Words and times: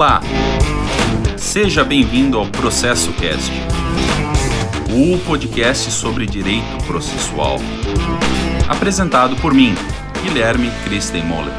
Olá! 0.00 0.22
Seja 1.36 1.84
bem-vindo 1.84 2.38
ao 2.38 2.50
Processo 2.50 3.12
Cast, 3.20 3.52
o 4.88 5.22
podcast 5.26 5.90
sobre 5.90 6.24
direito 6.24 6.86
processual. 6.86 7.58
Apresentado 8.66 9.36
por 9.42 9.52
mim, 9.52 9.74
Guilherme 10.24 10.68
Christenmoller. 10.84 11.52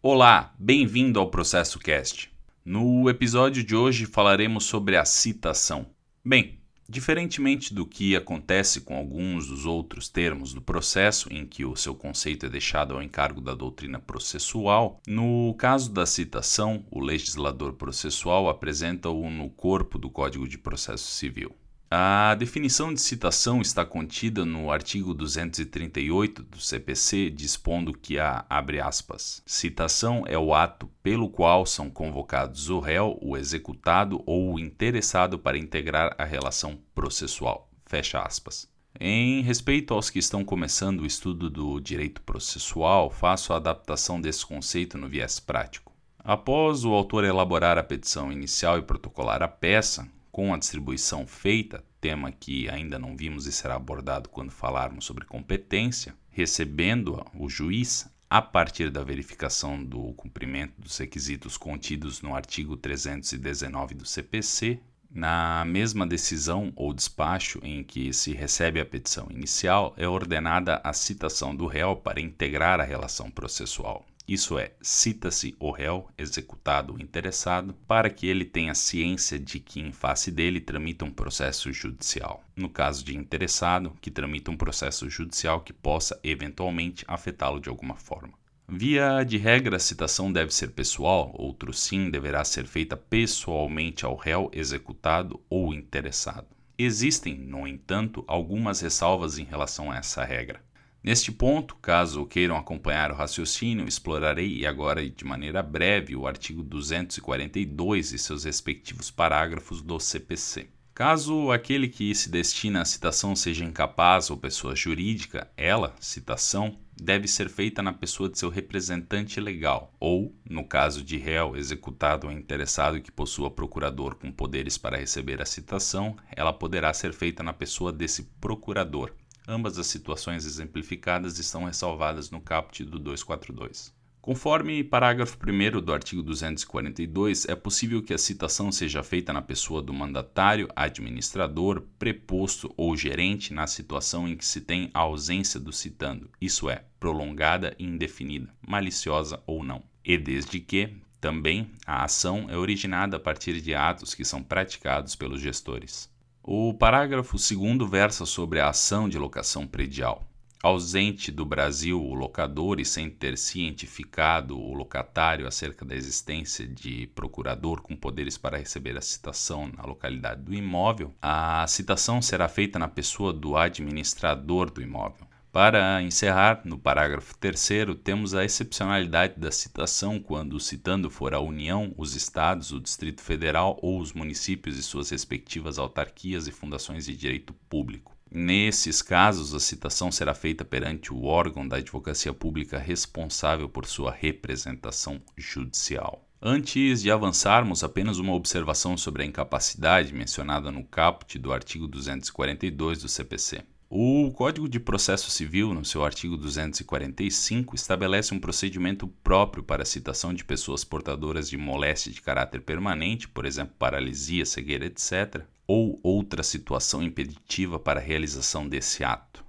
Olá, 0.00 0.54
bem-vindo 0.56 1.18
ao 1.18 1.32
Processo 1.32 1.80
Cast. 1.80 2.30
No 2.64 3.10
episódio 3.10 3.64
de 3.64 3.74
hoje 3.74 4.06
falaremos 4.06 4.66
sobre 4.66 4.96
a 4.96 5.04
citação. 5.04 5.86
Bem, 6.24 6.60
Diferentemente 6.88 7.74
do 7.74 7.84
que 7.84 8.14
acontece 8.14 8.80
com 8.80 8.96
alguns 8.96 9.48
dos 9.48 9.66
outros 9.66 10.08
termos 10.08 10.54
do 10.54 10.62
processo, 10.62 11.28
em 11.32 11.44
que 11.44 11.64
o 11.64 11.74
seu 11.74 11.94
conceito 11.94 12.46
é 12.46 12.48
deixado 12.48 12.94
ao 12.94 13.02
encargo 13.02 13.40
da 13.40 13.54
doutrina 13.54 13.98
processual, 13.98 15.00
no 15.06 15.52
caso 15.54 15.92
da 15.92 16.06
citação, 16.06 16.84
o 16.88 17.00
legislador 17.00 17.72
processual 17.72 18.48
apresenta-o 18.48 19.28
no 19.28 19.50
corpo 19.50 19.98
do 19.98 20.08
Código 20.08 20.46
de 20.46 20.58
Processo 20.58 21.10
Civil. 21.10 21.56
A 21.88 22.34
definição 22.34 22.92
de 22.92 23.00
citação 23.00 23.60
está 23.60 23.86
contida 23.86 24.44
no 24.44 24.72
artigo 24.72 25.14
238 25.14 26.42
do 26.42 26.60
CPC, 26.60 27.30
dispondo 27.30 27.96
que 27.96 28.18
a, 28.18 28.44
aspas, 28.84 29.40
citação 29.46 30.24
é 30.26 30.36
o 30.36 30.52
ato 30.52 30.90
pelo 31.00 31.30
qual 31.30 31.64
são 31.64 31.88
convocados 31.88 32.70
o 32.70 32.80
réu, 32.80 33.16
o 33.22 33.36
executado 33.36 34.20
ou 34.26 34.54
o 34.54 34.58
interessado 34.58 35.38
para 35.38 35.56
integrar 35.56 36.12
a 36.18 36.24
relação 36.24 36.76
processual, 36.92 37.70
fecha 37.84 38.20
aspas. 38.20 38.68
Em 38.98 39.42
respeito 39.42 39.94
aos 39.94 40.10
que 40.10 40.18
estão 40.18 40.44
começando 40.44 41.02
o 41.02 41.06
estudo 41.06 41.48
do 41.48 41.78
direito 41.78 42.20
processual, 42.22 43.10
faço 43.10 43.52
a 43.52 43.56
adaptação 43.56 44.20
desse 44.20 44.44
conceito 44.44 44.98
no 44.98 45.08
viés 45.08 45.38
prático. 45.38 45.92
Após 46.18 46.84
o 46.84 46.92
autor 46.92 47.22
elaborar 47.22 47.78
a 47.78 47.84
petição 47.84 48.32
inicial 48.32 48.76
e 48.76 48.82
protocolar 48.82 49.40
a 49.40 49.48
peça, 49.48 50.10
com 50.36 50.52
a 50.52 50.58
distribuição 50.58 51.26
feita, 51.26 51.82
tema 51.98 52.30
que 52.30 52.68
ainda 52.68 52.98
não 52.98 53.16
vimos 53.16 53.46
e 53.46 53.52
será 53.52 53.76
abordado 53.76 54.28
quando 54.28 54.50
falarmos 54.50 55.06
sobre 55.06 55.24
competência, 55.24 56.14
recebendo 56.28 57.24
o 57.32 57.48
juiz 57.48 58.06
a 58.28 58.42
partir 58.42 58.90
da 58.90 59.02
verificação 59.02 59.82
do 59.82 60.12
cumprimento 60.12 60.78
dos 60.78 60.98
requisitos 60.98 61.56
contidos 61.56 62.20
no 62.20 62.36
artigo 62.36 62.76
319 62.76 63.94
do 63.94 64.04
CPC, 64.04 64.78
na 65.10 65.64
mesma 65.64 66.06
decisão 66.06 66.70
ou 66.76 66.92
despacho 66.92 67.58
em 67.62 67.82
que 67.82 68.12
se 68.12 68.34
recebe 68.34 68.78
a 68.78 68.84
petição 68.84 69.28
inicial, 69.30 69.94
é 69.96 70.06
ordenada 70.06 70.82
a 70.84 70.92
citação 70.92 71.56
do 71.56 71.66
réu 71.66 71.96
para 71.96 72.20
integrar 72.20 72.78
a 72.78 72.84
relação 72.84 73.30
processual. 73.30 74.04
Isso 74.28 74.58
é, 74.58 74.72
cita-se 74.82 75.54
o 75.60 75.70
réu, 75.70 76.08
executado 76.18 76.92
ou 76.92 77.00
interessado, 77.00 77.74
para 77.86 78.10
que 78.10 78.26
ele 78.26 78.44
tenha 78.44 78.74
ciência 78.74 79.38
de 79.38 79.60
que 79.60 79.80
em 79.80 79.92
face 79.92 80.32
dele 80.32 80.60
tramita 80.60 81.04
um 81.04 81.12
processo 81.12 81.72
judicial. 81.72 82.42
No 82.56 82.68
caso 82.68 83.04
de 83.04 83.16
interessado, 83.16 83.96
que 84.00 84.10
tramita 84.10 84.50
um 84.50 84.56
processo 84.56 85.08
judicial 85.08 85.60
que 85.60 85.72
possa 85.72 86.18
eventualmente 86.24 87.04
afetá-lo 87.06 87.60
de 87.60 87.68
alguma 87.68 87.94
forma. 87.94 88.34
Via 88.68 89.22
de 89.22 89.36
regra, 89.36 89.76
a 89.76 89.80
citação 89.80 90.32
deve 90.32 90.52
ser 90.52 90.72
pessoal, 90.72 91.32
outro 91.38 91.72
sim 91.72 92.10
deverá 92.10 92.44
ser 92.44 92.66
feita 92.66 92.96
pessoalmente 92.96 94.04
ao 94.04 94.16
réu, 94.16 94.50
executado 94.52 95.40
ou 95.48 95.72
interessado. 95.72 96.48
Existem, 96.76 97.38
no 97.38 97.64
entanto, 97.64 98.24
algumas 98.26 98.80
ressalvas 98.80 99.38
em 99.38 99.44
relação 99.44 99.92
a 99.92 99.98
essa 99.98 100.24
regra. 100.24 100.65
Neste 101.06 101.30
ponto, 101.30 101.76
caso 101.76 102.26
queiram 102.26 102.56
acompanhar 102.56 103.12
o 103.12 103.14
raciocínio, 103.14 103.86
explorarei 103.86 104.66
agora 104.66 105.08
de 105.08 105.24
maneira 105.24 105.62
breve 105.62 106.16
o 106.16 106.26
artigo 106.26 106.64
242 106.64 108.12
e 108.12 108.18
seus 108.18 108.42
respectivos 108.42 109.08
parágrafos 109.08 109.80
do 109.80 110.00
CPC. 110.00 110.66
Caso 110.92 111.52
aquele 111.52 111.86
que 111.86 112.12
se 112.12 112.28
destina 112.28 112.82
à 112.82 112.84
citação 112.84 113.36
seja 113.36 113.64
incapaz 113.64 114.30
ou 114.30 114.36
pessoa 114.36 114.74
jurídica, 114.74 115.48
ela, 115.56 115.94
citação, 116.00 116.76
deve 117.00 117.28
ser 117.28 117.48
feita 117.48 117.82
na 117.82 117.92
pessoa 117.92 118.28
de 118.28 118.36
seu 118.36 118.48
representante 118.48 119.38
legal, 119.38 119.94
ou, 120.00 120.34
no 120.48 120.64
caso 120.64 121.04
de 121.04 121.16
réu, 121.18 121.54
executado 121.54 122.26
ou 122.26 122.32
interessado 122.32 123.00
que 123.00 123.12
possua 123.12 123.48
procurador 123.48 124.16
com 124.16 124.32
poderes 124.32 124.76
para 124.76 124.96
receber 124.96 125.40
a 125.40 125.46
citação, 125.46 126.16
ela 126.34 126.52
poderá 126.52 126.92
ser 126.92 127.12
feita 127.12 127.44
na 127.44 127.52
pessoa 127.52 127.92
desse 127.92 128.24
procurador, 128.40 129.12
Ambas 129.48 129.78
as 129.78 129.86
situações 129.86 130.44
exemplificadas 130.44 131.38
estão 131.38 131.64
ressalvadas 131.64 132.30
no 132.30 132.40
caput 132.40 132.84
do 132.84 132.98
242. 132.98 133.94
Conforme 134.20 134.82
parágrafo 134.82 135.38
1 135.38 135.80
do 135.80 135.92
artigo 135.92 136.20
242, 136.20 137.44
é 137.44 137.54
possível 137.54 138.02
que 138.02 138.12
a 138.12 138.18
citação 138.18 138.72
seja 138.72 139.04
feita 139.04 139.32
na 139.32 139.40
pessoa 139.40 139.80
do 139.80 139.92
mandatário, 139.94 140.68
administrador, 140.74 141.82
preposto 141.96 142.74
ou 142.76 142.96
gerente 142.96 143.54
na 143.54 143.68
situação 143.68 144.26
em 144.26 144.36
que 144.36 144.44
se 144.44 144.60
tem 144.60 144.90
a 144.92 144.98
ausência 144.98 145.60
do 145.60 145.72
citando, 145.72 146.28
isso 146.40 146.68
é, 146.68 146.82
prolongada 146.98 147.72
e 147.78 147.84
indefinida, 147.84 148.52
maliciosa 148.66 149.40
ou 149.46 149.62
não. 149.62 149.84
E 150.04 150.18
desde 150.18 150.58
que, 150.58 150.96
também, 151.20 151.70
a 151.86 152.02
ação 152.02 152.50
é 152.50 152.56
originada 152.56 153.18
a 153.18 153.20
partir 153.20 153.60
de 153.60 153.76
atos 153.76 154.12
que 154.12 154.24
são 154.24 154.42
praticados 154.42 155.14
pelos 155.14 155.40
gestores. 155.40 156.10
O 156.48 156.72
parágrafo 156.72 157.36
2 157.36 157.90
versa 157.90 158.24
sobre 158.24 158.60
a 158.60 158.68
ação 158.68 159.08
de 159.08 159.18
locação 159.18 159.66
predial. 159.66 160.22
Ausente 160.62 161.32
do 161.32 161.44
Brasil 161.44 162.00
o 162.00 162.14
locador 162.14 162.78
e 162.78 162.84
sem 162.84 163.10
ter 163.10 163.36
cientificado 163.36 164.56
o 164.56 164.72
locatário 164.72 165.48
acerca 165.48 165.84
da 165.84 165.96
existência 165.96 166.64
de 166.64 167.08
procurador 167.16 167.80
com 167.80 167.96
poderes 167.96 168.38
para 168.38 168.58
receber 168.58 168.96
a 168.96 169.00
citação 169.00 169.68
na 169.76 169.82
localidade 169.82 170.40
do 170.42 170.54
imóvel, 170.54 171.12
a 171.20 171.66
citação 171.66 172.22
será 172.22 172.46
feita 172.46 172.78
na 172.78 172.86
pessoa 172.86 173.32
do 173.32 173.56
administrador 173.56 174.70
do 174.70 174.80
imóvel. 174.80 175.26
Para 175.56 176.02
encerrar, 176.02 176.60
no 176.66 176.76
parágrafo 176.76 177.34
3, 177.38 177.70
temos 178.04 178.34
a 178.34 178.44
excepcionalidade 178.44 179.40
da 179.40 179.50
citação 179.50 180.20
quando 180.20 180.60
citando 180.60 181.08
for 181.08 181.32
a 181.32 181.40
União, 181.40 181.94
os 181.96 182.14
Estados, 182.14 182.72
o 182.72 182.78
Distrito 182.78 183.22
Federal 183.22 183.78
ou 183.80 183.98
os 183.98 184.12
municípios 184.12 184.76
e 184.76 184.82
suas 184.82 185.08
respectivas 185.08 185.78
autarquias 185.78 186.46
e 186.46 186.52
fundações 186.52 187.06
de 187.06 187.16
direito 187.16 187.54
público. 187.70 188.14
Nesses 188.30 189.00
casos, 189.00 189.54
a 189.54 189.58
citação 189.58 190.12
será 190.12 190.34
feita 190.34 190.62
perante 190.62 191.10
o 191.10 191.24
órgão 191.24 191.66
da 191.66 191.78
advocacia 191.78 192.34
pública 192.34 192.78
responsável 192.78 193.66
por 193.66 193.86
sua 193.86 194.12
representação 194.12 195.22
judicial. 195.38 196.22
Antes 196.38 197.00
de 197.00 197.10
avançarmos, 197.10 197.82
apenas 197.82 198.18
uma 198.18 198.34
observação 198.34 198.94
sobre 198.94 199.22
a 199.22 199.26
incapacidade 199.26 200.12
mencionada 200.12 200.70
no 200.70 200.84
caput 200.84 201.38
do 201.38 201.50
artigo 201.50 201.88
242 201.88 203.00
do 203.00 203.08
CPC. 203.08 203.64
O 203.88 204.32
Código 204.32 204.68
de 204.68 204.80
Processo 204.80 205.30
Civil, 205.30 205.72
no 205.72 205.84
seu 205.84 206.04
artigo 206.04 206.36
245, 206.36 207.76
estabelece 207.76 208.34
um 208.34 208.40
procedimento 208.40 209.06
próprio 209.06 209.62
para 209.62 209.84
a 209.84 209.86
citação 209.86 210.34
de 210.34 210.44
pessoas 210.44 210.82
portadoras 210.82 211.48
de 211.48 211.56
moléstia 211.56 212.10
de 212.10 212.20
caráter 212.20 212.62
permanente, 212.62 213.28
por 213.28 213.46
exemplo, 213.46 213.76
paralisia, 213.78 214.44
cegueira, 214.44 214.86
etc., 214.86 215.44
ou 215.68 216.00
outra 216.02 216.42
situação 216.42 217.00
impeditiva 217.00 217.78
para 217.78 218.00
a 218.00 218.02
realização 218.02 218.68
desse 218.68 219.04
ato. 219.04 219.45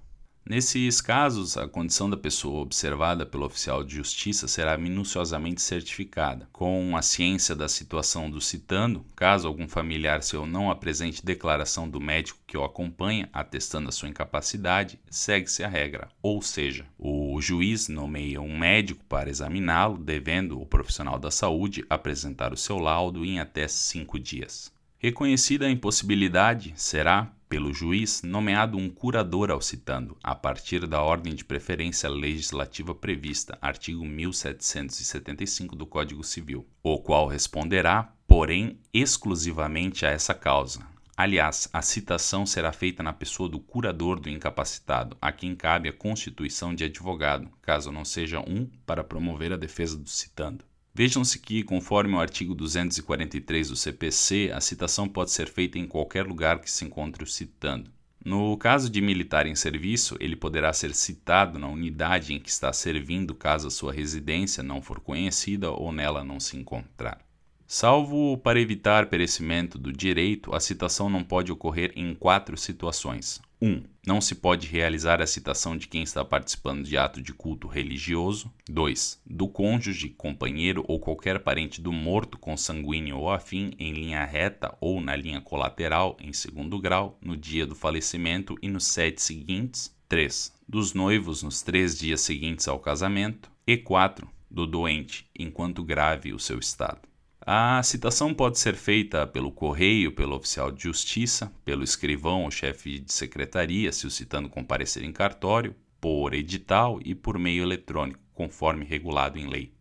Nesses 0.50 1.02
casos, 1.02 1.58
a 1.58 1.68
condição 1.68 2.10
da 2.10 2.16
pessoa 2.16 2.62
observada 2.62 3.26
pelo 3.26 3.46
oficial 3.46 3.84
de 3.84 3.98
justiça 3.98 4.48
será 4.48 4.78
minuciosamente 4.78 5.62
certificada, 5.62 6.48
com 6.54 6.96
a 6.96 7.02
ciência 7.02 7.54
da 7.54 7.68
situação 7.68 8.32
do 8.32 8.40
citando, 8.40 9.06
caso 9.14 9.46
algum 9.46 9.68
familiar 9.68 10.24
seu 10.24 10.46
não 10.46 10.72
apresente 10.72 11.26
declaração 11.26 11.90
do 11.90 12.00
médico 12.00 12.40
que 12.48 12.56
o 12.56 12.64
acompanha, 12.64 13.28
atestando 13.34 13.90
a 13.90 13.92
sua 13.92 14.08
incapacidade, 14.08 14.98
segue-se 15.10 15.66
a 15.66 15.68
regra, 15.68 16.08
ou 16.22 16.42
seja, 16.42 16.86
o 16.98 17.38
juiz 17.42 17.90
nomeia 17.90 18.40
um 18.40 18.58
médico 18.58 19.04
para 19.04 19.30
examiná-lo, 19.30 19.98
devendo 19.98 20.62
o 20.62 20.66
profissional 20.66 21.20
da 21.20 21.30
saúde 21.30 21.84
apresentar 21.90 22.54
o 22.54 22.58
seu 22.58 22.80
laudo 22.80 23.26
em 23.26 23.42
até 23.42 23.68
cinco 23.68 24.18
dias. 24.18 24.72
Reconhecida 25.00 25.68
a 25.68 25.70
impossibilidade, 25.70 26.74
será, 26.76 27.32
pelo 27.48 27.72
juiz, 27.72 28.24
nomeado 28.24 28.80
um 28.80 28.90
curador 28.90 29.52
ao 29.52 29.62
citando, 29.62 30.18
a 30.24 30.34
partir 30.34 30.88
da 30.88 31.04
ordem 31.04 31.36
de 31.36 31.46
preferência 31.46 32.10
legislativa 32.10 32.96
prevista, 32.96 33.56
artigo 33.62 34.04
1775 34.04 35.76
do 35.76 35.86
Código 35.86 36.24
Civil, 36.24 36.68
o 36.82 36.98
qual 36.98 37.28
responderá, 37.28 38.12
porém, 38.28 38.80
exclusivamente 38.92 40.04
a 40.04 40.10
essa 40.10 40.34
causa. 40.34 40.80
Aliás, 41.16 41.70
a 41.72 41.84
citação 41.84 42.44
será 42.44 42.72
feita 42.72 43.04
na 43.04 43.14
pessoa 43.14 43.48
do 43.48 43.60
curador 43.60 44.20
do 44.20 44.32
incapacitado, 44.32 45.16
a 45.22 45.32
quem 45.32 45.56
cabe 45.56 45.90
a 45.90 45.94
constituição 45.94 46.74
de 46.74 46.84
advogado, 46.84 47.52
caso 47.62 47.92
não 47.92 48.04
seja 48.04 48.40
um, 48.40 48.68
para 48.84 49.04
promover 49.04 49.54
a 49.54 49.58
defesa 49.58 49.96
do 49.96 50.10
citando. 50.10 50.66
Vejam-se 50.98 51.38
que, 51.38 51.62
conforme 51.62 52.16
o 52.16 52.20
artigo 52.20 52.56
243 52.56 53.70
do 53.70 53.76
CPC, 53.76 54.52
a 54.52 54.60
citação 54.60 55.08
pode 55.08 55.30
ser 55.30 55.48
feita 55.48 55.78
em 55.78 55.86
qualquer 55.86 56.26
lugar 56.26 56.58
que 56.58 56.72
se 56.72 56.86
encontre 56.86 57.24
o 57.24 57.28
citando. 57.28 57.92
No 58.26 58.58
caso 58.58 58.90
de 58.90 59.00
militar 59.00 59.46
em 59.46 59.54
serviço, 59.54 60.18
ele 60.20 60.36
poderá 60.36 60.74
ser 60.74 60.96
citado 60.96 61.60
na 61.60 61.68
unidade 61.68 62.34
em 62.34 62.40
que 62.40 62.50
está 62.50 62.74
servindo 62.74 63.36
caso 63.36 63.68
a 63.68 63.70
sua 63.70 63.94
residência 63.94 64.64
não 64.64 64.82
for 64.82 65.00
conhecida 65.00 65.70
ou 65.70 65.92
nela 65.92 66.24
não 66.24 66.40
se 66.40 66.58
encontrar. 66.58 67.20
Salvo 67.68 68.36
para 68.36 68.60
evitar 68.60 69.06
perecimento 69.06 69.78
do 69.78 69.94
direito, 69.94 70.56
a 70.56 70.60
citação 70.60 71.12
não 71.12 71.24
pode 71.24 71.52
ocorrer 71.52 71.92
em 71.96 72.16
quatro 72.16 72.58
situações. 72.58 73.40
1. 73.62 73.68
Um, 73.68 73.84
não 74.06 74.22
se 74.22 74.36
pode 74.36 74.68
realizar 74.68 75.22
a 75.22 75.28
citação 75.28 75.76
de 75.76 75.88
quem 75.88 76.04
está 76.04 76.24
participando 76.24 76.84
de 76.84 76.98
ato 76.98 77.22
de 77.22 77.34
culto 77.34 77.68
religioso. 77.68 78.54
2. 78.70 79.22
Do 79.26 79.48
cônjuge, 79.48 80.10
companheiro 80.10 80.84
ou 80.88 81.00
qualquer 81.00 81.40
parente 81.40 81.82
do 81.82 81.92
morto 81.92 82.38
consanguíneo 82.38 83.18
ou 83.18 83.32
afim 83.32 83.72
em 83.80 83.92
linha 83.92 84.24
reta 84.24 84.76
ou 84.80 85.02
na 85.02 85.16
linha 85.16 85.42
colateral 85.42 86.16
em 86.22 86.32
segundo 86.32 86.80
grau 86.80 87.18
no 87.22 87.36
dia 87.36 87.66
do 87.66 87.76
falecimento 87.76 88.56
e 88.62 88.70
nos 88.70 88.86
sete 88.86 89.22
seguintes. 89.22 89.96
3. 90.08 90.54
Dos 90.68 90.94
noivos 90.94 91.44
nos 91.44 91.62
três 91.62 91.98
dias 91.98 92.22
seguintes 92.22 92.68
ao 92.68 92.80
casamento. 92.80 93.52
E 93.66 93.76
4. 93.76 94.28
Do 94.50 94.66
doente, 94.66 95.26
enquanto 95.38 95.84
grave 95.84 96.32
o 96.32 96.40
seu 96.40 96.58
estado. 96.60 97.02
A 97.50 97.82
citação 97.82 98.34
pode 98.34 98.60
ser 98.60 98.76
feita 98.76 99.26
pelo 99.26 99.54
correio, 99.54 100.12
pelo 100.12 100.36
oficial 100.36 100.70
de 100.70 100.84
justiça, 100.84 101.50
pelo 101.64 101.82
escrivão 101.82 102.44
ou 102.44 102.52
chefe 102.52 103.00
de 103.00 103.14
secretaria, 103.14 103.90
se 103.94 104.06
o 104.06 104.12
citando 104.12 104.50
comparecer 104.50 105.02
em 105.02 105.14
cartório, 105.14 105.74
por 106.02 106.34
edital 106.34 107.00
e 107.06 107.16
por 107.16 107.40
meio 107.40 107.64
eletrônico, 107.64 108.20
conforme 108.34 108.84
regulado 108.84 109.40
em 109.40 109.48
lei. 109.48 109.72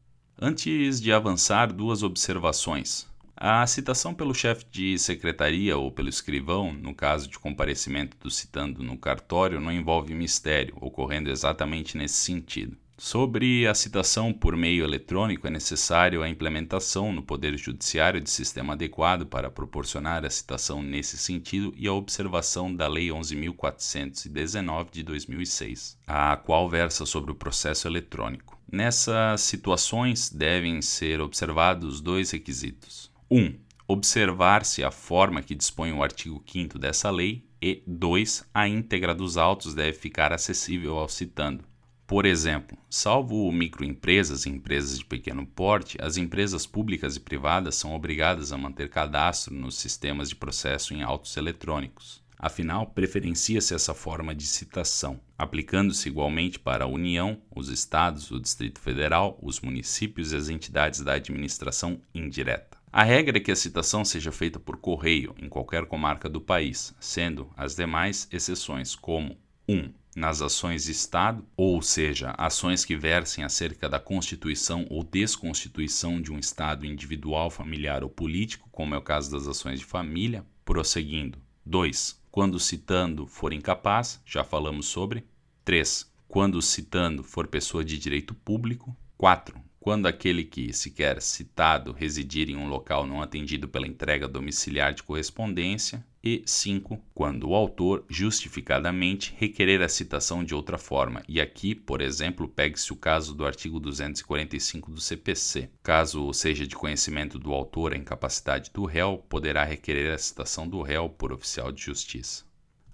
Antes 0.41 1.01
de 1.01 1.13
avançar, 1.13 1.73
duas 1.73 2.05
observações. 2.05 3.09
A 3.37 3.67
citação 3.67 4.15
pelo 4.15 4.33
chefe 4.33 4.65
de 4.71 4.97
secretaria 4.97 5.77
ou 5.77 5.91
pelo 5.91 6.09
escrivão, 6.09 6.73
no 6.73 6.95
caso 6.95 7.29
de 7.29 7.37
comparecimento 7.37 8.17
do 8.19 8.31
citando 8.31 8.81
no 8.85 8.97
cartório, 8.97 9.61
não 9.61 9.73
envolve 9.73 10.15
mistério, 10.15 10.77
ocorrendo 10.81 11.31
exatamente 11.31 11.99
nesse 11.99 12.15
sentido. 12.15 12.77
Sobre 12.99 13.67
a 13.67 13.75
citação 13.75 14.33
por 14.33 14.57
meio 14.57 14.83
eletrônico, 14.83 15.47
é 15.47 15.51
necessário 15.51 16.23
a 16.23 16.29
implementação 16.31 17.13
no 17.13 17.23
Poder 17.23 17.55
Judiciário 17.59 18.23
de 18.23 18.31
sistema 18.31 18.73
adequado 18.73 19.27
para 19.27 19.51
proporcionar 19.51 20.25
a 20.25 20.31
citação 20.31 20.83
nesse 20.83 21.19
sentido 21.19 21.75
e 21.77 21.87
a 21.87 21.93
observação 21.93 22.75
da 22.75 22.89
Lei 22.89 23.09
11.419 23.09 24.91
de 24.91 25.03
2006, 25.03 25.99
a 26.07 26.39
qual 26.39 26.71
versa 26.71 27.05
sobre 27.05 27.31
o 27.31 27.35
processo 27.35 27.87
eletrônico. 27.87 28.59
Nessas 28.73 29.43
situações 29.43 30.31
devem 30.31 30.81
ser 30.81 31.21
observados 31.21 32.01
dois 32.01 32.31
requisitos: 32.31 33.13
1. 33.31 33.39
Um, 33.39 33.59
observar-se 33.87 34.83
a 34.83 34.91
forma 34.91 35.43
que 35.43 35.55
dispõe 35.55 35.93
o 35.93 36.03
artigo 36.03 36.43
5 36.51 36.79
dessa 36.79 37.11
lei, 37.11 37.45
e 37.61 37.83
2. 37.87 38.45
A 38.55 38.67
íntegra 38.67 39.15
dos 39.15 39.37
autos 39.37 39.75
deve 39.75 39.93
ficar 39.93 40.33
acessível 40.33 40.97
ao 40.97 41.11
citando. 41.11 41.63
Por 42.07 42.25
exemplo, 42.25 42.79
salvo 42.89 43.51
microempresas 43.51 44.47
e 44.47 44.49
empresas 44.49 44.97
de 44.99 45.05
pequeno 45.05 45.45
porte, 45.45 45.99
as 46.01 46.17
empresas 46.17 46.65
públicas 46.65 47.17
e 47.17 47.21
privadas 47.21 47.75
são 47.75 47.97
obrigadas 47.97 48.53
a 48.53 48.57
manter 48.57 48.89
cadastro 48.89 49.53
nos 49.53 49.75
sistemas 49.75 50.29
de 50.29 50.37
processo 50.37 50.95
em 50.95 51.03
autos 51.03 51.37
eletrônicos. 51.37 52.25
Afinal, 52.39 52.87
preferencia-se 52.87 53.75
essa 53.75 53.93
forma 53.93 54.35
de 54.37 54.47
citação, 54.47 55.19
aplicando-se 55.37 56.09
igualmente 56.09 56.61
para 56.61 56.85
a 56.85 56.89
União, 56.89 57.39
os 57.53 57.71
estados, 57.71 58.31
o 58.31 58.39
Distrito 58.39 58.79
Federal, 58.79 59.37
os 59.43 59.61
municípios 59.61 60.31
e 60.31 60.37
as 60.37 60.49
entidades 60.49 61.01
da 61.01 61.15
administração 61.15 62.01
indireta. 62.15 62.77
A 62.93 63.03
regra 63.03 63.39
é 63.39 63.41
que 63.41 63.51
a 63.51 63.57
citação 63.57 64.05
seja 64.05 64.31
feita 64.31 64.61
por 64.61 64.77
correio 64.77 65.35
em 65.39 65.49
qualquer 65.49 65.87
comarca 65.87 66.29
do 66.29 66.41
país, 66.41 66.95
sendo 67.01 67.51
as 67.57 67.75
demais 67.75 68.29
exceções 68.31 68.95
como 68.95 69.37
1. 69.69 69.75
Um, 69.75 69.93
nas 70.17 70.41
ações 70.41 70.85
de 70.85 70.93
Estado, 70.93 71.45
ou 71.55 71.83
seja, 71.83 72.35
ações 72.39 72.87
que 72.87 72.97
versem 72.97 73.45
acerca 73.45 73.87
da 73.87 74.01
constituição 74.01 74.87
ou 74.89 75.05
desconstituição 75.05 76.23
de 76.23 76.33
um 76.33 76.39
Estado 76.39 76.87
individual, 76.87 77.51
familiar 77.51 78.03
ou 78.03 78.09
político, 78.09 78.67
como 78.73 78.95
é 78.95 78.99
o 78.99 79.03
caso 79.03 79.31
das 79.31 79.47
ações 79.47 79.79
de 79.79 79.85
família, 79.85 80.43
prosseguindo. 80.65 81.39
2. 81.67 82.19
Quando 82.31 82.59
citando 82.59 83.27
for 83.27 83.53
incapaz, 83.53 84.19
já 84.25 84.43
falamos 84.43 84.87
sobre. 84.87 85.23
3. 85.67 86.11
Quando 86.27 86.63
citando 86.63 87.23
for 87.23 87.47
pessoa 87.47 87.85
de 87.85 87.99
direito 87.99 88.35
público. 88.35 88.97
4 89.19 89.67
quando 89.87 90.07
aquele 90.07 90.43
que 90.43 90.73
se 90.73 90.91
quer 90.91 91.23
citado 91.23 91.93
residir 91.93 92.51
em 92.51 92.57
um 92.57 92.67
local 92.67 93.07
não 93.07 93.23
atendido 93.23 93.69
pela 93.69 93.87
entrega 93.87 94.27
domiciliar 94.27 94.93
de 94.93 95.05
correspondência, 95.05 96.05
e 96.27 96.43
5. 96.45 97.01
Quando 97.15 97.49
o 97.49 97.55
autor 97.55 98.05
justificadamente 98.09 99.33
requerer 99.39 99.81
a 99.81 99.89
citação 99.89 100.43
de 100.43 100.55
outra 100.55 100.77
forma. 100.77 101.23
E 101.29 101.41
aqui, 101.41 101.73
por 101.73 102.01
exemplo, 102.01 102.49
pegue-se 102.49 102.93
o 102.93 102.97
caso 102.97 103.33
do 103.33 103.47
artigo 103.47 103.79
245 103.79 104.91
do 104.91 105.01
CPC. 105.01 105.71
Caso 105.85 106.33
seja 106.33 106.67
de 106.67 106.75
conhecimento 106.75 107.39
do 107.39 107.53
autor 107.53 107.95
a 107.95 107.97
incapacidade 107.97 108.73
do 108.75 108.85
réu, 108.85 109.25
poderá 109.29 109.63
requerer 109.63 110.13
a 110.13 110.19
citação 110.19 110.67
do 110.69 110.83
réu 110.83 111.09
por 111.09 111.33
oficial 111.33 111.71
de 111.71 111.83
justiça. 111.83 112.45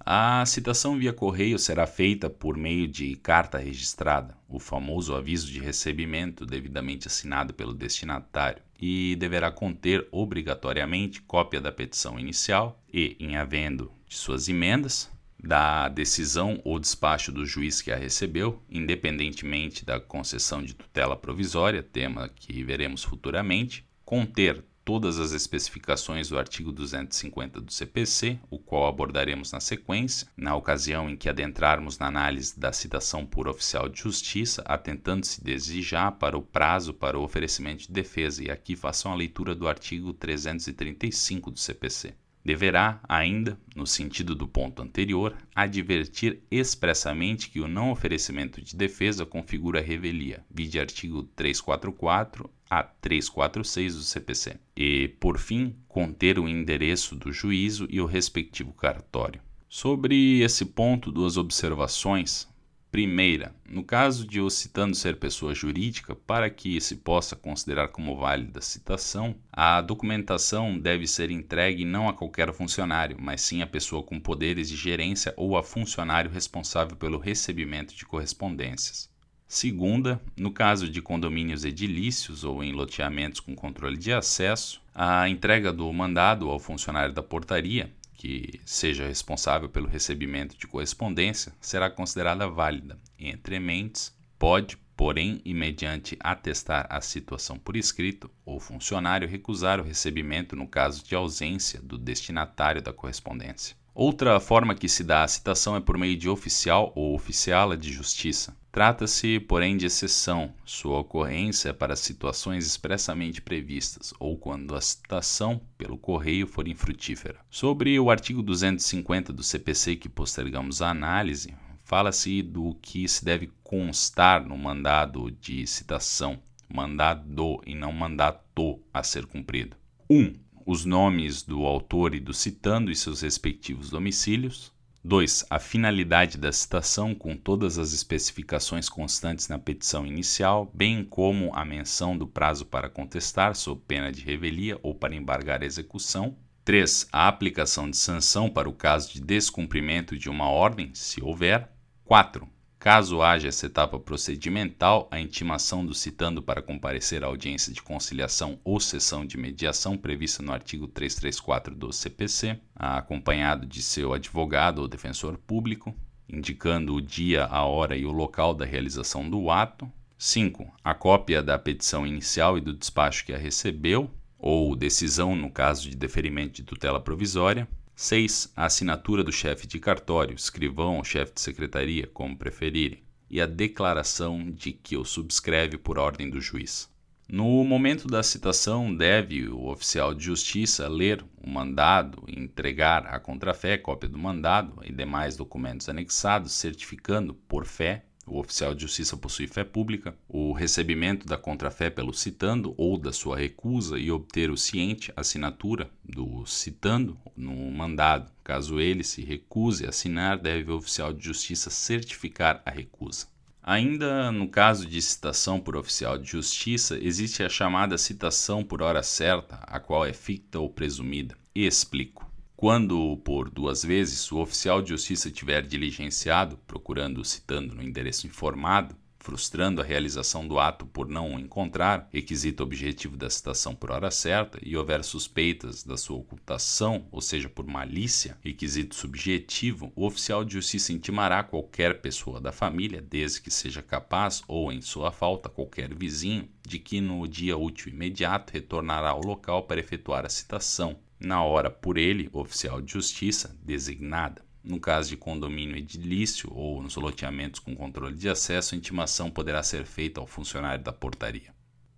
A 0.04 0.44
citação 0.44 0.98
via 0.98 1.12
correio 1.12 1.56
será 1.60 1.86
feita 1.86 2.28
por 2.28 2.56
meio 2.56 2.88
de 2.88 3.14
carta 3.14 3.56
registrada, 3.56 4.36
o 4.48 4.58
famoso 4.58 5.14
aviso 5.14 5.46
de 5.46 5.60
recebimento 5.60 6.44
devidamente 6.44 7.06
assinado 7.06 7.54
pelo 7.54 7.72
destinatário, 7.72 8.60
e 8.84 9.14
deverá 9.14 9.48
conter 9.48 10.08
obrigatoriamente 10.10 11.22
cópia 11.22 11.60
da 11.60 11.70
petição 11.70 12.18
inicial 12.18 12.82
e, 12.92 13.16
em 13.20 13.36
havendo 13.36 13.92
de 14.08 14.16
suas 14.16 14.48
emendas, 14.48 15.08
da 15.38 15.88
decisão 15.88 16.60
ou 16.64 16.80
despacho 16.80 17.30
do 17.30 17.46
juiz 17.46 17.80
que 17.80 17.92
a 17.92 17.96
recebeu, 17.96 18.60
independentemente 18.68 19.84
da 19.84 20.00
concessão 20.00 20.64
de 20.64 20.74
tutela 20.74 21.16
provisória, 21.16 21.80
tema 21.80 22.28
que 22.28 22.64
veremos 22.64 23.04
futuramente, 23.04 23.86
conter 24.04 24.64
todas 24.84 25.18
as 25.18 25.32
especificações 25.32 26.28
do 26.28 26.38
artigo 26.38 26.72
250 26.72 27.60
do 27.60 27.72
CPC, 27.72 28.38
o 28.50 28.58
qual 28.58 28.86
abordaremos 28.86 29.52
na 29.52 29.60
sequência, 29.60 30.26
na 30.36 30.56
ocasião 30.56 31.08
em 31.08 31.16
que 31.16 31.28
adentrarmos 31.28 31.98
na 31.98 32.06
análise 32.06 32.58
da 32.58 32.72
citação 32.72 33.24
por 33.24 33.48
oficial 33.48 33.88
de 33.88 34.00
justiça, 34.00 34.62
atentando-se 34.66 35.42
desde 35.42 35.82
já 35.82 36.10
para 36.10 36.36
o 36.36 36.42
prazo 36.42 36.92
para 36.92 37.18
o 37.18 37.22
oferecimento 37.22 37.86
de 37.86 37.92
defesa, 37.92 38.42
e 38.42 38.50
aqui 38.50 38.76
façam 38.76 39.12
a 39.12 39.16
leitura 39.16 39.54
do 39.54 39.68
artigo 39.68 40.12
335 40.12 41.50
do 41.50 41.58
CPC. 41.58 42.14
Deverá, 42.44 43.00
ainda, 43.08 43.56
no 43.76 43.86
sentido 43.86 44.34
do 44.34 44.48
ponto 44.48 44.82
anterior, 44.82 45.36
advertir 45.54 46.42
expressamente 46.50 47.48
que 47.48 47.60
o 47.60 47.68
não 47.68 47.92
oferecimento 47.92 48.60
de 48.60 48.74
defesa 48.74 49.24
configura 49.24 49.80
revelia, 49.80 50.44
vide 50.50 50.80
artigo 50.80 51.22
344 51.22 52.50
a 52.72 52.82
346 52.82 53.96
do 53.96 54.02
CPC, 54.02 54.56
e, 54.74 55.08
por 55.20 55.38
fim, 55.38 55.76
conter 55.86 56.38
o 56.38 56.48
endereço 56.48 57.14
do 57.14 57.30
juízo 57.30 57.86
e 57.90 58.00
o 58.00 58.06
respectivo 58.06 58.72
cartório. 58.72 59.42
Sobre 59.68 60.40
esse 60.40 60.64
ponto, 60.64 61.12
duas 61.12 61.36
observações. 61.36 62.48
Primeira, 62.90 63.54
no 63.68 63.84
caso 63.84 64.26
de 64.26 64.40
o 64.40 64.48
citando 64.48 64.96
ser 64.96 65.18
pessoa 65.18 65.54
jurídica, 65.54 66.14
para 66.14 66.48
que 66.48 66.80
se 66.80 66.96
possa 66.96 67.36
considerar 67.36 67.88
como 67.88 68.16
válida 68.16 68.60
a 68.60 68.62
citação, 68.62 69.34
a 69.52 69.82
documentação 69.82 70.78
deve 70.78 71.06
ser 71.06 71.30
entregue 71.30 71.84
não 71.84 72.08
a 72.08 72.14
qualquer 72.14 72.54
funcionário, 72.54 73.18
mas 73.20 73.42
sim 73.42 73.60
a 73.60 73.66
pessoa 73.66 74.02
com 74.02 74.18
poderes 74.18 74.70
de 74.70 74.76
gerência 74.76 75.34
ou 75.36 75.58
a 75.58 75.62
funcionário 75.62 76.30
responsável 76.30 76.96
pelo 76.96 77.18
recebimento 77.18 77.94
de 77.94 78.06
correspondências. 78.06 79.11
Segunda, 79.52 80.18
no 80.34 80.50
caso 80.50 80.88
de 80.88 81.02
condomínios 81.02 81.62
edilícios 81.62 82.42
ou 82.42 82.64
em 82.64 82.72
loteamentos 82.72 83.38
com 83.38 83.54
controle 83.54 83.98
de 83.98 84.10
acesso, 84.10 84.80
a 84.94 85.28
entrega 85.28 85.70
do 85.70 85.92
mandado 85.92 86.48
ao 86.48 86.58
funcionário 86.58 87.14
da 87.14 87.22
portaria 87.22 87.92
que 88.14 88.58
seja 88.64 89.06
responsável 89.06 89.68
pelo 89.68 89.86
recebimento 89.86 90.56
de 90.56 90.66
correspondência 90.66 91.52
será 91.60 91.90
considerada 91.90 92.48
válida. 92.48 92.98
Entre 93.18 93.60
mentes, 93.60 94.16
pode, 94.38 94.78
porém, 95.02 95.40
e 95.44 95.52
mediante 95.52 96.16
atestar 96.20 96.86
a 96.88 97.00
situação 97.00 97.58
por 97.58 97.76
escrito, 97.76 98.30
o 98.46 98.60
funcionário 98.60 99.28
recusar 99.28 99.80
o 99.80 99.82
recebimento 99.82 100.54
no 100.54 100.68
caso 100.68 101.04
de 101.04 101.12
ausência 101.12 101.80
do 101.82 101.98
destinatário 101.98 102.80
da 102.80 102.92
correspondência. 102.92 103.74
Outra 103.92 104.38
forma 104.38 104.76
que 104.76 104.88
se 104.88 105.02
dá 105.02 105.24
a 105.24 105.28
citação 105.28 105.74
é 105.74 105.80
por 105.80 105.98
meio 105.98 106.16
de 106.16 106.28
oficial 106.28 106.92
ou 106.94 107.16
oficiala 107.16 107.76
de 107.76 107.92
justiça. 107.92 108.56
Trata-se, 108.70 109.40
porém, 109.40 109.76
de 109.76 109.86
exceção. 109.86 110.54
Sua 110.64 111.00
ocorrência 111.00 111.70
é 111.70 111.72
para 111.72 111.96
situações 111.96 112.64
expressamente 112.64 113.42
previstas 113.42 114.14
ou 114.20 114.38
quando 114.38 114.74
a 114.74 114.80
citação 114.80 115.60
pelo 115.76 115.98
correio 115.98 116.46
for 116.46 116.68
infrutífera. 116.68 117.40
Sobre 117.50 117.98
o 117.98 118.08
artigo 118.08 118.40
250 118.40 119.32
do 119.32 119.42
CPC 119.42 119.96
que 119.96 120.08
postergamos 120.08 120.80
a 120.80 120.88
análise, 120.88 121.52
fala-se 121.92 122.40
do 122.40 122.74
que 122.80 123.06
se 123.06 123.22
deve 123.22 123.52
constar 123.62 124.42
no 124.48 124.56
mandado 124.56 125.30
de 125.30 125.66
citação, 125.66 126.42
mandado 126.66 127.60
e 127.66 127.74
não 127.74 127.92
mandato 127.92 128.80
a 128.94 129.02
ser 129.02 129.26
cumprido. 129.26 129.76
1. 130.08 130.18
Um, 130.18 130.32
os 130.64 130.86
nomes 130.86 131.42
do 131.42 131.66
autor 131.66 132.14
e 132.14 132.18
do 132.18 132.32
citando 132.32 132.90
e 132.90 132.96
seus 132.96 133.20
respectivos 133.20 133.90
domicílios. 133.90 134.72
2. 135.04 135.44
A 135.50 135.58
finalidade 135.58 136.38
da 136.38 136.50
citação, 136.50 137.14
com 137.14 137.36
todas 137.36 137.76
as 137.76 137.92
especificações 137.92 138.88
constantes 138.88 139.48
na 139.48 139.58
petição 139.58 140.06
inicial, 140.06 140.70
bem 140.72 141.04
como 141.04 141.54
a 141.54 141.62
menção 141.62 142.16
do 142.16 142.26
prazo 142.26 142.64
para 142.64 142.88
contestar, 142.88 143.54
sob 143.54 143.82
pena 143.86 144.10
de 144.10 144.22
revelia 144.22 144.80
ou 144.82 144.94
para 144.94 145.14
embargar 145.14 145.62
a 145.62 145.66
execução. 145.66 146.38
3. 146.64 147.08
A 147.12 147.28
aplicação 147.28 147.90
de 147.90 147.98
sanção 147.98 148.48
para 148.48 148.66
o 148.66 148.72
caso 148.72 149.12
de 149.12 149.20
descumprimento 149.20 150.16
de 150.16 150.30
uma 150.30 150.48
ordem, 150.48 150.90
se 150.94 151.22
houver. 151.22 151.71
4. 152.12 152.46
Caso 152.78 153.22
haja 153.22 153.48
essa 153.48 153.64
etapa 153.64 153.98
procedimental, 153.98 155.08
a 155.10 155.18
intimação 155.18 155.82
do 155.82 155.94
citando 155.94 156.42
para 156.42 156.60
comparecer 156.60 157.24
à 157.24 157.26
audiência 157.26 157.72
de 157.72 157.80
conciliação 157.80 158.60
ou 158.62 158.78
sessão 158.78 159.24
de 159.24 159.38
mediação 159.38 159.96
prevista 159.96 160.42
no 160.42 160.52
artigo 160.52 160.86
334 160.86 161.74
do 161.74 161.90
CPC, 161.90 162.60
acompanhado 162.76 163.64
de 163.64 163.80
seu 163.80 164.12
advogado 164.12 164.80
ou 164.80 164.88
defensor 164.88 165.38
público, 165.38 165.96
indicando 166.28 166.94
o 166.94 167.00
dia, 167.00 167.46
a 167.46 167.64
hora 167.64 167.96
e 167.96 168.04
o 168.04 168.12
local 168.12 168.52
da 168.52 168.66
realização 168.66 169.30
do 169.30 169.50
ato. 169.50 169.90
5. 170.18 170.70
A 170.84 170.92
cópia 170.92 171.42
da 171.42 171.58
petição 171.58 172.06
inicial 172.06 172.58
e 172.58 172.60
do 172.60 172.74
despacho 172.74 173.24
que 173.24 173.32
a 173.32 173.38
recebeu, 173.38 174.10
ou 174.38 174.76
decisão 174.76 175.34
no 175.34 175.50
caso 175.50 175.88
de 175.88 175.96
deferimento 175.96 176.56
de 176.56 176.62
tutela 176.62 177.00
provisória. 177.00 177.66
6. 177.94 178.52
A 178.56 178.66
assinatura 178.66 179.22
do 179.22 179.32
chefe 179.32 179.66
de 179.66 179.78
cartório, 179.78 180.34
escrivão 180.34 180.96
ou 180.96 181.04
chefe 181.04 181.34
de 181.34 181.40
secretaria, 181.40 182.06
como 182.06 182.36
preferirem, 182.36 183.02
e 183.30 183.40
a 183.40 183.46
declaração 183.46 184.50
de 184.50 184.72
que 184.72 184.96
o 184.96 185.04
subscreve 185.04 185.78
por 185.78 185.98
ordem 185.98 186.28
do 186.28 186.40
juiz. 186.40 186.90
No 187.28 187.64
momento 187.64 188.06
da 188.06 188.22
citação, 188.22 188.94
deve 188.94 189.48
o 189.48 189.68
oficial 189.68 190.12
de 190.12 190.24
justiça 190.24 190.86
ler 190.86 191.24
o 191.42 191.48
mandado 191.48 192.22
e 192.26 192.38
entregar 192.38 193.06
a 193.06 193.18
contrafé, 193.18 193.78
cópia 193.78 194.08
do 194.08 194.18
mandado 194.18 194.82
e 194.84 194.92
demais 194.92 195.36
documentos 195.36 195.88
anexados, 195.88 196.52
certificando, 196.52 197.32
por 197.32 197.64
fé, 197.64 198.04
o 198.26 198.38
oficial 198.38 198.74
de 198.74 198.82
justiça 198.82 199.16
possui 199.16 199.46
fé 199.46 199.64
pública, 199.64 200.14
o 200.28 200.52
recebimento 200.52 201.26
da 201.26 201.36
contrafé 201.36 201.90
pelo 201.90 202.14
citando 202.14 202.74
ou 202.76 202.96
da 202.96 203.12
sua 203.12 203.36
recusa 203.36 203.98
e 203.98 204.10
obter 204.10 204.50
o 204.50 204.56
ciente 204.56 205.12
assinatura 205.16 205.90
do 206.04 206.46
citando 206.46 207.18
no 207.36 207.70
mandado. 207.70 208.30
Caso 208.44 208.80
ele 208.80 209.04
se 209.04 209.22
recuse 209.24 209.84
a 209.84 209.88
assinar, 209.88 210.38
deve 210.38 210.70
o 210.70 210.76
oficial 210.76 211.12
de 211.12 211.24
justiça 211.24 211.70
certificar 211.70 212.62
a 212.64 212.70
recusa. 212.70 213.26
Ainda 213.62 214.32
no 214.32 214.48
caso 214.48 214.86
de 214.86 215.00
citação 215.00 215.60
por 215.60 215.76
oficial 215.76 216.18
de 216.18 216.30
justiça, 216.30 216.98
existe 217.00 217.44
a 217.44 217.48
chamada 217.48 217.96
citação 217.96 218.64
por 218.64 218.82
hora 218.82 219.02
certa, 219.02 219.56
a 219.62 219.78
qual 219.78 220.04
é 220.04 220.12
ficta 220.12 220.58
ou 220.58 220.68
presumida. 220.68 221.36
E 221.54 221.64
explico. 221.64 222.31
Quando, 222.62 223.16
por 223.24 223.50
duas 223.50 223.84
vezes, 223.84 224.30
o 224.30 224.38
oficial 224.38 224.80
de 224.80 224.90
justiça 224.90 225.28
tiver 225.32 225.66
diligenciado, 225.66 226.56
procurando 226.64 227.24
citando 227.24 227.74
no 227.74 227.82
endereço 227.82 228.24
informado, 228.24 228.94
frustrando 229.18 229.80
a 229.80 229.84
realização 229.84 230.46
do 230.46 230.60
ato 230.60 230.86
por 230.86 231.08
não 231.08 231.34
o 231.34 231.40
encontrar, 231.40 232.08
requisito 232.12 232.62
objetivo 232.62 233.16
da 233.16 233.28
citação 233.28 233.74
por 233.74 233.90
hora 233.90 234.12
certa, 234.12 234.60
e 234.62 234.76
houver 234.76 235.02
suspeitas 235.02 235.82
da 235.82 235.96
sua 235.96 236.18
ocultação, 236.18 237.08
ou 237.10 237.20
seja, 237.20 237.48
por 237.48 237.66
malícia, 237.66 238.38
requisito 238.44 238.94
subjetivo, 238.94 239.92
o 239.96 240.06
oficial 240.06 240.44
de 240.44 240.52
justiça 240.52 240.92
intimará 240.92 241.42
qualquer 241.42 242.00
pessoa 242.00 242.40
da 242.40 242.52
família, 242.52 243.02
desde 243.02 243.40
que 243.40 243.50
seja 243.50 243.82
capaz, 243.82 244.40
ou 244.46 244.70
em 244.70 244.80
sua 244.80 245.10
falta, 245.10 245.48
qualquer 245.48 245.92
vizinho, 245.92 246.48
de 246.64 246.78
que 246.78 247.00
no 247.00 247.26
dia 247.26 247.56
útil 247.56 247.92
imediato 247.92 248.52
retornará 248.52 249.10
ao 249.10 249.20
local 249.20 249.64
para 249.64 249.80
efetuar 249.80 250.24
a 250.24 250.28
citação, 250.28 250.96
na 251.22 251.42
hora 251.42 251.70
por 251.70 251.96
ele, 251.96 252.28
oficial 252.32 252.80
de 252.80 252.92
justiça, 252.92 253.56
designada. 253.62 254.42
No 254.62 254.78
caso 254.78 255.08
de 255.08 255.16
condomínio 255.16 255.76
edilício 255.76 256.50
ou 256.52 256.82
nos 256.82 256.96
loteamentos 256.96 257.60
com 257.60 257.74
controle 257.74 258.14
de 258.14 258.28
acesso, 258.28 258.74
a 258.74 258.78
intimação 258.78 259.30
poderá 259.30 259.62
ser 259.62 259.84
feita 259.84 260.20
ao 260.20 260.26
funcionário 260.26 260.82
da 260.82 260.92
portaria. 260.92 261.52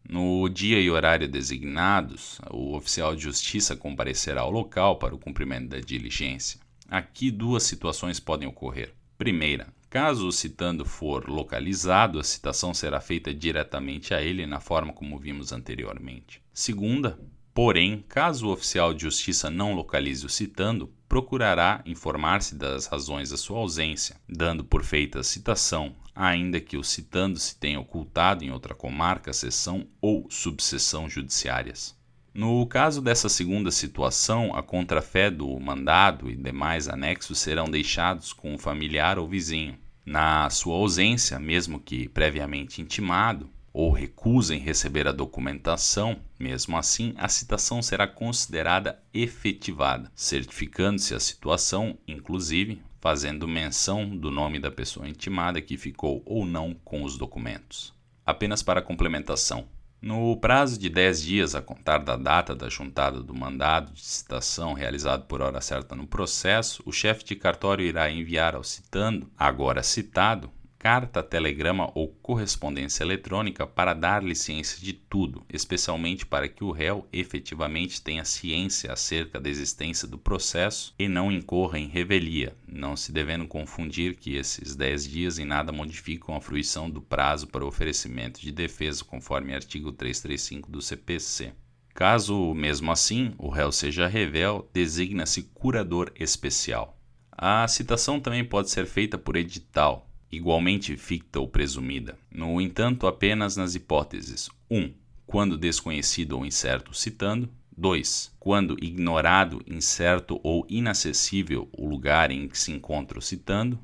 No 0.09 0.49
dia 0.49 0.79
e 0.81 0.91
horário 0.91 1.29
designados, 1.29 2.39
o 2.51 2.77
oficial 2.77 3.17
de 3.17 3.23
justiça 3.23 3.75
comparecerá 3.75 4.43
ao 4.43 4.51
local 4.51 4.99
para 4.99 5.15
o 5.15 5.19
cumprimento 5.19 5.69
da 5.69 5.81
diligência. 5.81 6.61
Aqui 6.89 7.31
duas 7.31 7.63
situações 7.63 8.21
podem 8.21 8.47
ocorrer. 8.47 8.95
Primeira, 9.17 9.69
caso 9.89 10.27
o 10.29 10.33
citando 10.33 10.85
for 10.85 11.29
localizado, 11.29 12.19
a 12.19 12.25
citação 12.25 12.75
será 12.75 13.01
feita 13.01 13.33
diretamente 13.33 14.13
a 14.13 14.21
ele 14.21 14.47
na 14.47 14.61
forma 14.61 14.93
como 14.93 15.19
vimos 15.19 15.53
anteriormente. 15.53 16.43
Segunda, 16.53 17.19
Porém, 17.55 18.05
caso 18.09 18.49
o 18.49 18.53
oficial 18.53 18.93
de 18.93 19.03
justiça 19.03 19.49
não 19.49 19.75
localize 19.75 20.27
o 20.27 20.29
citando, 20.29 20.93
procurará 21.09 21.81
informar-se 21.87 22.57
das 22.57 22.87
razões 22.87 23.31
da 23.31 23.37
sua 23.37 23.59
ausência, 23.59 24.17
dando 24.29 24.65
por 24.65 24.83
feita 24.83 25.21
a 25.21 25.23
citação, 25.23 25.95
ainda 26.13 26.61
que 26.61 26.77
o 26.77 26.83
citando 26.83 27.39
se 27.39 27.57
tenha 27.57 27.79
ocultado 27.79 28.45
em 28.45 28.51
outra 28.51 28.75
comarca, 28.75 29.33
seção 29.33 29.87
ou 30.01 30.27
subseção 30.29 31.09
judiciárias. 31.09 31.97
No 32.35 32.67
caso 32.67 33.01
dessa 33.01 33.29
segunda 33.29 33.71
situação, 33.71 34.57
a 34.57 34.61
contrafé 34.61 35.31
do 35.31 35.57
mandado 35.61 36.29
e 36.29 36.35
demais 36.35 36.89
anexos 36.89 37.39
serão 37.39 37.67
deixados 37.67 38.33
com 38.33 38.53
o 38.53 38.59
familiar 38.59 39.17
ou 39.17 39.29
vizinho. 39.29 39.79
Na 40.05 40.51
sua 40.51 40.75
ausência, 40.75 41.39
mesmo 41.39 41.79
que 41.79 42.09
previamente 42.09 42.83
intimado, 42.83 43.49
ou 43.75 43.91
recusa 43.91 44.55
em 44.55 44.61
receber 44.61 45.09
a 45.09 45.13
documentação, 45.13 46.17
mesmo 46.39 46.79
assim, 46.79 47.13
a 47.19 47.29
citação 47.29 47.83
será 47.83 48.07
considerada 48.07 49.03
efetivada, 49.13 50.13
certificando-se 50.15 51.13
a 51.13 51.19
situação, 51.19 51.99
inclusive 52.07 52.81
fazendo 53.01 53.49
menção 53.49 54.17
do 54.17 54.31
nome 54.31 54.61
da 54.61 54.71
pessoa 54.71 55.09
intimada 55.09 55.61
que 55.61 55.77
ficou 55.77 56.23
ou 56.25 56.47
não 56.47 56.73
com 56.85 57.03
os 57.03 57.19
documentos. 57.19 57.93
Apenas 58.25 58.63
para 58.63 58.81
complementação. 58.81 59.67
No 60.01 60.37
prazo 60.37 60.79
de 60.79 60.89
10 60.89 61.23
dias 61.23 61.55
a 61.55 61.63
contar 61.63 61.99
da 61.99 62.17
data 62.17 62.55
da 62.55 62.69
juntada 62.69 63.23
do 63.23 63.35
mandado 63.35 63.93
de 63.93 64.05
citação 64.05 64.73
realizado 64.73 65.25
por 65.25 65.43
hora 65.43 65.61
certa 65.61 65.97
no 65.97 66.07
processo, 66.07 66.83
o 66.87 66.93
chefe 66.93 67.25
de 67.25 67.35
cartório 67.35 67.85
irá 67.85 68.11
enviar 68.11 68.55
ao 68.55 68.63
citando, 68.63 69.31
agora 69.37 69.83
citado, 69.83 70.51
carta, 70.85 71.23
telegrama 71.23 71.91
ou 71.95 72.09
correspondência 72.09 73.03
eletrônica 73.03 73.67
para 73.67 73.95
dar-lhe 73.95 74.35
ciência 74.35 74.79
de 74.79 74.93
tudo, 74.93 75.43
especialmente 75.51 76.27
para 76.27 76.47
que 76.47 76.63
o 76.63 76.71
réu 76.71 77.09
efetivamente 77.11 78.03
tenha 78.03 78.23
ciência 78.23 78.93
acerca 78.93 79.41
da 79.41 79.49
existência 79.49 80.07
do 80.07 80.19
processo 80.19 80.95
e 80.99 81.09
não 81.09 81.33
incorra 81.33 81.79
em 81.79 81.89
revelia, 81.89 82.55
não 82.69 82.97
se 82.97 83.13
devendo 83.13 83.49
confundir 83.49 84.17
que 84.17 84.37
esses 84.37 84.77
10 84.77 85.09
dias 85.09 85.39
em 85.39 85.47
nada 85.47 85.73
modificam 85.73 86.37
a 86.37 86.41
fruição 86.43 86.91
do 86.91 87.01
prazo 87.01 87.47
para 87.47 87.65
oferecimento 87.65 88.39
de 88.39 88.53
defesa, 88.53 89.03
conforme 89.03 89.55
artigo 89.55 89.91
335 89.91 90.71
do 90.71 90.83
CPC. 90.83 91.55
Caso, 91.95 92.53
mesmo 92.53 92.93
assim, 92.93 93.33
o 93.39 93.49
réu 93.49 93.73
seja 93.73 94.07
revel, 94.07 94.69
designa-se 94.75 95.45
curador 95.55 96.13
especial. 96.15 97.01
A 97.33 97.67
citação 97.69 98.21
também 98.21 98.45
pode 98.45 98.69
ser 98.69 98.85
feita 98.85 99.17
por 99.17 99.35
edital, 99.35 100.11
igualmente 100.37 100.97
ficta 100.97 101.41
ou 101.41 101.49
presumida. 101.49 102.19
No 102.31 102.61
entanto, 102.61 103.07
apenas 103.07 103.57
nas 103.57 103.75
hipóteses 103.75 104.49
1. 104.71 104.79
Um, 104.79 104.95
quando 105.27 105.59
desconhecido 105.59 106.37
ou 106.37 106.47
incerto 106.47 106.95
citando. 106.95 107.49
2. 107.77 108.33
Quando 108.39 108.77
ignorado, 108.81 109.61
incerto 109.67 110.39
ou 110.43 110.65
inacessível 110.69 111.69
o 111.73 111.89
lugar 111.89 112.31
em 112.31 112.47
que 112.47 112.59
se 112.59 112.71
encontra 112.71 113.21
citando. 113.21 113.79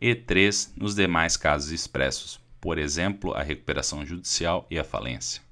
E 0.00 0.14
3. 0.14 0.74
Nos 0.76 0.94
demais 0.94 1.36
casos 1.36 1.70
expressos, 1.70 2.40
por 2.60 2.78
exemplo, 2.78 3.34
a 3.34 3.42
recuperação 3.42 4.04
judicial 4.06 4.66
e 4.70 4.78
a 4.78 4.84
falência. 4.84 5.42